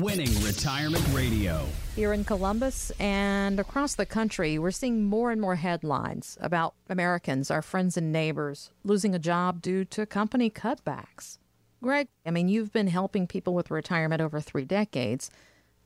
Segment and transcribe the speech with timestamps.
[0.00, 1.66] Winning Retirement Radio.
[1.96, 7.50] Here in Columbus and across the country, we're seeing more and more headlines about Americans,
[7.50, 11.38] our friends and neighbors, losing a job due to company cutbacks.
[11.82, 15.30] Greg, I mean, you've been helping people with retirement over three decades.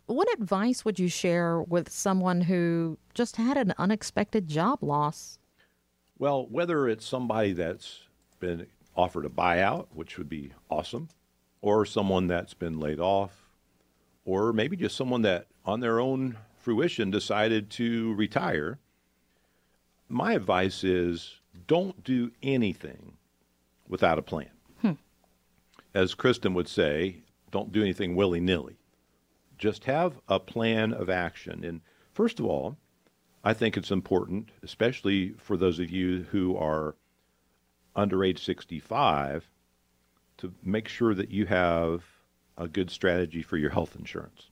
[0.06, 5.38] What advice would you share with someone who just had an unexpected job loss?
[6.18, 8.00] Well, whether it's somebody that's
[8.38, 8.66] been
[8.96, 11.08] offered a buyout, which would be awesome,
[11.60, 13.47] or someone that's been laid off,
[14.28, 18.78] or maybe just someone that on their own fruition decided to retire,
[20.06, 23.14] my advice is don't do anything
[23.88, 24.50] without a plan.
[24.82, 24.92] Hmm.
[25.94, 28.76] As Kristen would say, don't do anything willy nilly.
[29.56, 31.64] Just have a plan of action.
[31.64, 31.80] And
[32.12, 32.76] first of all,
[33.42, 36.96] I think it's important, especially for those of you who are
[37.96, 39.48] under age 65,
[40.36, 42.04] to make sure that you have
[42.58, 44.50] a good strategy for your health insurance.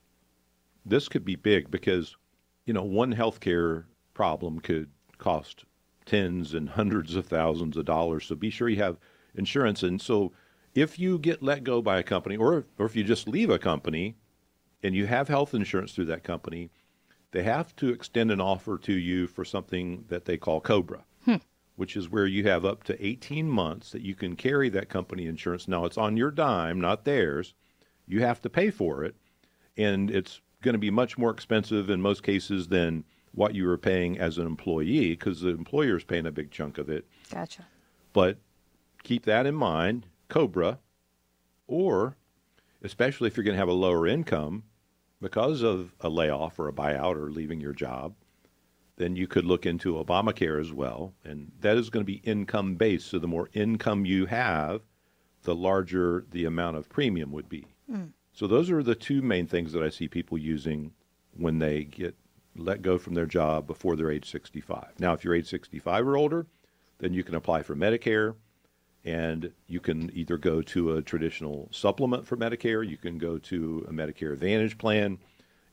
[0.85, 2.17] This could be big because,
[2.65, 5.65] you know, one healthcare problem could cost
[6.07, 8.27] tens and hundreds of thousands of dollars.
[8.27, 8.97] So be sure you have
[9.35, 9.83] insurance.
[9.83, 10.33] And so
[10.75, 13.59] if you get let go by a company or, or if you just leave a
[13.59, 14.15] company
[14.83, 16.71] and you have health insurance through that company,
[17.33, 21.37] they have to extend an offer to you for something that they call COBRA, hmm.
[21.75, 25.27] which is where you have up to 18 months that you can carry that company
[25.27, 25.67] insurance.
[25.67, 27.55] Now, it's on your dime, not theirs
[28.07, 29.15] you have to pay for it,
[29.77, 33.79] and it's going to be much more expensive in most cases than what you were
[33.79, 37.07] paying as an employee because the employer is paying a big chunk of it.
[37.31, 37.67] Gotcha.
[38.13, 38.39] But
[39.03, 40.79] keep that in mind, Cobra,
[41.67, 42.17] or
[42.83, 44.65] especially if you're going to have a lower income
[45.21, 48.15] because of a layoff or a buyout or leaving your job,
[48.97, 51.13] then you could look into Obamacare as well.
[51.25, 53.09] And that is going to be income based.
[53.09, 54.81] So the more income you have,
[55.43, 57.67] the larger the amount of premium would be.
[57.91, 58.11] Mm.
[58.33, 60.93] So those are the two main things that I see people using
[61.37, 62.15] when they get
[62.59, 64.95] let go from their job before they're age 65.
[64.99, 66.47] Now, if you're age 65 or older,
[66.99, 68.35] then you can apply for Medicare
[69.07, 73.87] and you can either go to a traditional supplement for Medicare, you can go to
[73.89, 75.19] a Medicare Advantage plan,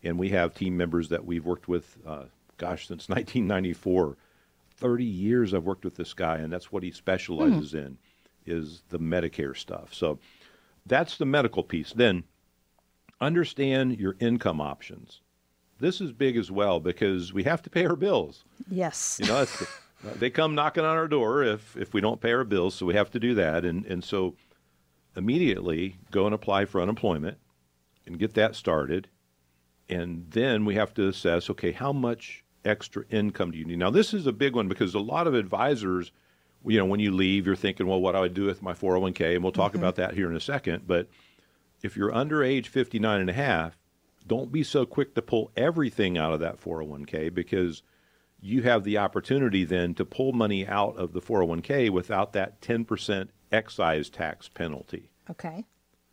[0.03, 2.25] and we have team members that we've worked with, uh,
[2.57, 4.17] gosh, since 1994.
[4.77, 7.85] 30 years I've worked with this guy, and that's what he specializes mm.
[7.85, 7.97] in,
[8.45, 9.93] is the Medicare stuff.
[9.93, 10.19] So
[10.85, 11.93] that's the medical piece.
[11.93, 12.23] Then
[13.21, 15.21] understand your income options.
[15.79, 18.43] This is big as well because we have to pay our bills.
[18.69, 19.19] Yes.
[19.21, 19.67] You know, the,
[20.17, 22.93] they come knocking on our door if if we don't pay our bills, so we
[22.93, 23.65] have to do that.
[23.65, 24.35] And and so
[25.15, 27.37] immediately go and apply for unemployment
[28.05, 29.07] and get that started.
[29.89, 33.79] And then we have to assess, okay, how much extra income do you need?
[33.79, 36.11] Now this is a big one because a lot of advisors
[36.65, 39.35] you know, when you leave, you're thinking, well, what do I do with my 401k?
[39.35, 39.79] And we'll talk mm-hmm.
[39.79, 40.87] about that here in a second.
[40.87, 41.07] But
[41.81, 43.77] if you're under age 59 and a half,
[44.25, 47.83] don't be so quick to pull everything out of that 401k because
[48.39, 53.29] you have the opportunity then to pull money out of the 401k without that 10%
[53.51, 55.09] excise tax penalty.
[55.29, 55.65] Okay.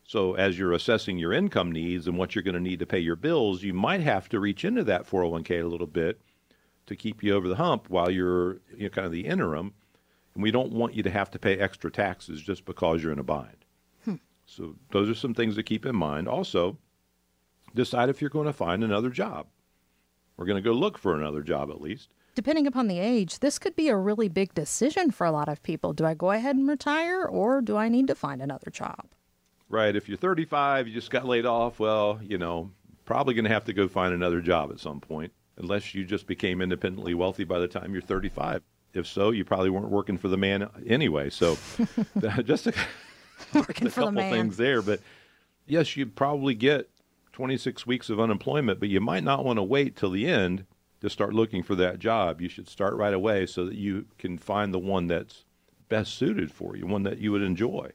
[0.04, 2.98] So as you're assessing your income needs and what you're going to need to pay
[2.98, 6.20] your bills, you might have to reach into that 401k a little bit
[6.86, 9.72] to keep you over the hump while you're you know, kind of the interim
[10.34, 13.18] and we don't want you to have to pay extra taxes just because you're in
[13.18, 13.64] a bind.
[14.04, 14.16] Hmm.
[14.46, 16.28] So those are some things to keep in mind.
[16.28, 16.78] Also,
[17.74, 19.46] decide if you're going to find another job.
[20.36, 22.14] We're going to go look for another job at least.
[22.34, 25.62] Depending upon the age, this could be a really big decision for a lot of
[25.62, 25.92] people.
[25.92, 29.06] Do I go ahead and retire or do I need to find another job?
[29.68, 29.94] Right.
[29.94, 32.70] If you're 35, you just got laid off, well, you know,
[33.04, 36.26] probably going to have to go find another job at some point, unless you just
[36.26, 38.62] became independently wealthy by the time you're 35
[38.92, 41.30] if so, you probably weren't working for the man anyway.
[41.30, 41.56] So
[42.44, 42.74] just a,
[43.54, 44.82] a couple things there.
[44.82, 45.00] But
[45.66, 46.88] yes, you'd probably get
[47.32, 50.66] 26 weeks of unemployment, but you might not want to wait till the end
[51.00, 52.40] to start looking for that job.
[52.40, 55.44] You should start right away so that you can find the one that's
[55.88, 57.90] best suited for you, one that you would enjoy.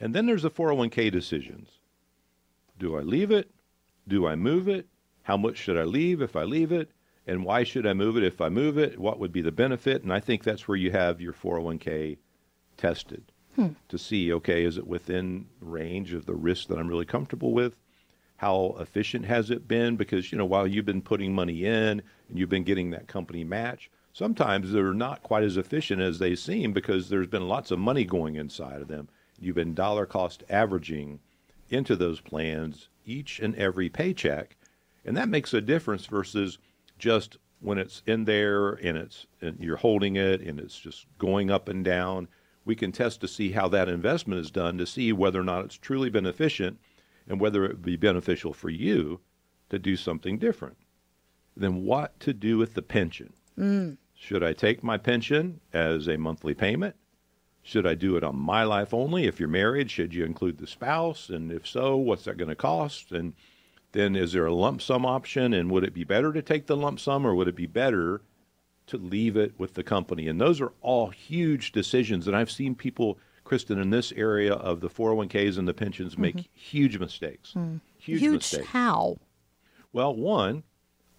[0.00, 1.70] And then there's the 401k decisions.
[2.78, 3.50] Do I leave it?
[4.08, 4.86] Do I move it?
[5.24, 6.90] How much should I leave if I leave it?
[7.30, 8.24] And why should I move it?
[8.24, 10.02] If I move it, what would be the benefit?
[10.02, 12.18] And I think that's where you have your 401k
[12.76, 13.22] tested
[13.54, 13.68] hmm.
[13.88, 17.76] to see, okay, is it within range of the risk that I'm really comfortable with?
[18.38, 19.94] How efficient has it been?
[19.94, 23.44] Because, you know, while you've been putting money in and you've been getting that company
[23.44, 27.78] match, sometimes they're not quite as efficient as they seem because there's been lots of
[27.78, 29.08] money going inside of them.
[29.38, 31.20] You've been dollar cost averaging
[31.68, 34.56] into those plans each and every paycheck.
[35.04, 36.58] And that makes a difference versus–
[37.00, 41.50] just when it's in there and it's and you're holding it and it's just going
[41.50, 42.28] up and down,
[42.64, 45.64] we can test to see how that investment is done to see whether or not
[45.64, 46.78] it's truly been efficient
[47.28, 49.20] and whether it would be beneficial for you
[49.70, 50.76] to do something different.
[51.56, 53.32] Then what to do with the pension?
[53.58, 53.96] Mm.
[54.14, 56.96] Should I take my pension as a monthly payment?
[57.62, 59.26] Should I do it on my life only?
[59.26, 61.28] If you're married, should you include the spouse?
[61.28, 63.12] And if so, what's that going to cost?
[63.12, 63.34] And
[63.92, 65.52] then is there a lump sum option?
[65.54, 68.22] And would it be better to take the lump sum or would it be better
[68.86, 70.28] to leave it with the company?
[70.28, 72.26] And those are all huge decisions.
[72.26, 76.36] And I've seen people, Kristen, in this area of the 401ks and the pensions make
[76.36, 76.46] Mm-hmm.
[76.54, 77.52] huge mistakes.
[77.56, 77.80] Mm.
[77.98, 78.66] Huge, Huge mistakes.
[78.68, 79.18] how?
[79.92, 80.62] Well, one,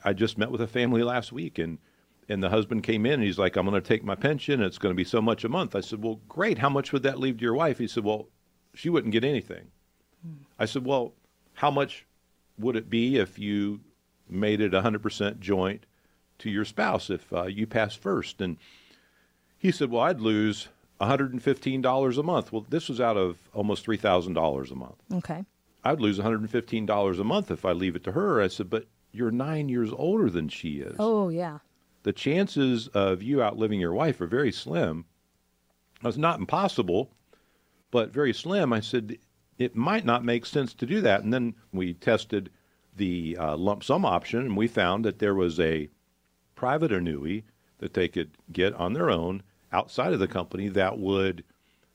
[0.03, 1.77] I just met with a family last week and
[2.29, 4.61] and the husband came in and he's like, I'm going to take my pension.
[4.61, 5.75] It's going to be so much a month.
[5.75, 6.57] I said, Well, great.
[6.59, 7.77] How much would that leave to your wife?
[7.77, 8.29] He said, Well,
[8.73, 9.67] she wouldn't get anything.
[10.57, 11.13] I said, Well,
[11.55, 12.05] how much
[12.57, 13.81] would it be if you
[14.29, 15.85] made it 100% joint
[16.39, 18.41] to your spouse if uh, you passed first?
[18.41, 18.57] And
[19.57, 20.67] he said, Well, I'd lose
[21.01, 22.51] $115 a month.
[22.51, 24.95] Well, this was out of almost $3,000 a month.
[25.13, 25.43] Okay.
[25.83, 28.41] I'd lose $115 a month if I leave it to her.
[28.41, 30.95] I said, but you're nine years older than she is.
[30.99, 31.59] Oh, yeah.
[32.03, 35.05] The chances of you outliving your wife are very slim.
[36.03, 37.11] It's not impossible,
[37.89, 38.73] but very slim.
[38.73, 39.17] I said,
[39.63, 41.23] it might not make sense to do that.
[41.23, 42.49] And then we tested
[42.95, 45.89] the uh, lump sum option, and we found that there was a
[46.55, 47.43] private annuity
[47.77, 51.43] that they could get on their own outside of the company that would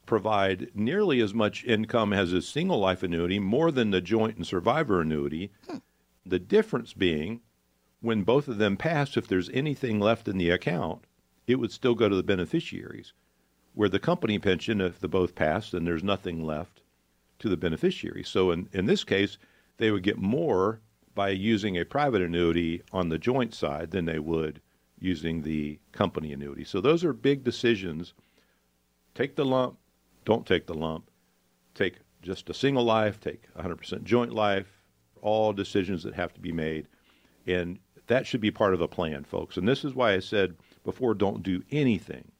[0.06, 4.46] provide nearly as much income as a single life annuity, more than the joint and
[4.46, 5.50] survivor annuity.
[6.24, 7.40] The difference being
[8.00, 11.04] when both of them pass, if there's anything left in the account,
[11.46, 13.12] it would still go to the beneficiaries.
[13.74, 16.82] Where the company pension, if the both pass, then there's nothing left
[17.38, 18.22] to the beneficiary.
[18.24, 19.38] So in, in this case,
[19.78, 20.80] they would get more
[21.14, 24.60] by using a private annuity on the joint side than they would
[24.98, 26.64] using the company annuity.
[26.64, 28.14] So those are big decisions.
[29.14, 29.78] Take the lump,
[30.24, 31.10] don't take the lump.
[31.74, 34.82] Take just a single life, take 100% joint life,
[35.22, 36.88] all decisions that have to be made.
[37.46, 39.56] And that should be part of a plan, folks.
[39.56, 42.30] And this is why I said before don't do anything.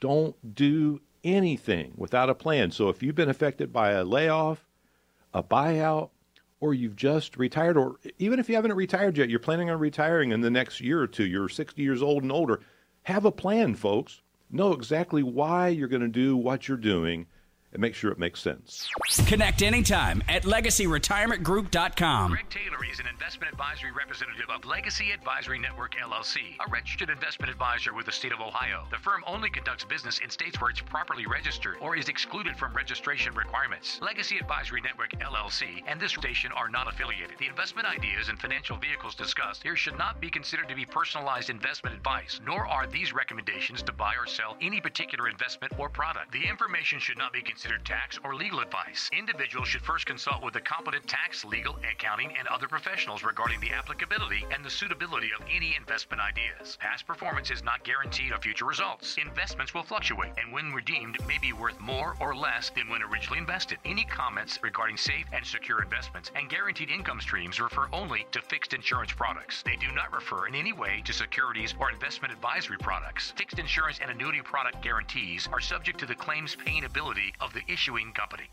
[0.00, 2.70] Don't do anything without a plan.
[2.70, 4.66] So if you've been affected by a layoff,
[5.32, 6.10] a buyout,
[6.60, 10.32] or you've just retired, or even if you haven't retired yet, you're planning on retiring
[10.32, 12.60] in the next year or two, you're 60 years old and older,
[13.02, 14.20] have a plan, folks.
[14.50, 17.26] Know exactly why you're going to do what you're doing
[17.72, 18.88] and make sure it makes sense.
[19.26, 22.32] Connect anytime at legacyretirementgroup.com.
[22.32, 27.50] Greg Taylor is an investment advisory representative of Legacy Advisory Network LLC, a registered investment
[27.50, 28.86] advisor with the state of Ohio.
[28.90, 32.74] The firm only conducts business in states where it's properly registered or is excluded from
[32.74, 34.00] registration requirements.
[34.02, 37.36] Legacy Advisory Network LLC and this station are not affiliated.
[37.38, 41.50] The investment ideas and financial vehicles discussed here should not be considered to be personalized
[41.50, 46.32] investment advice, nor are these recommendations to buy or sell any particular investment or product.
[46.32, 49.10] The information should not be considered tax or legal advice.
[49.12, 53.70] Individuals should first consult with a competent tax, legal, accounting, and other professionals regarding the
[53.70, 56.78] applicability and the suitability of any investment ideas.
[56.80, 59.16] Past performance is not guaranteed of future results.
[59.18, 63.38] Investments will fluctuate and when redeemed may be worth more or less than when originally
[63.38, 63.78] invested.
[63.84, 68.72] Any comments regarding safe and secure investments and guaranteed income streams refer only to fixed
[68.72, 69.62] insurance products.
[69.62, 73.32] They do not refer in any way to securities or investment advisory products.
[73.36, 77.72] Fixed insurance and annuity product guarantees are subject to the claims paying ability of the
[77.72, 78.48] issuing company.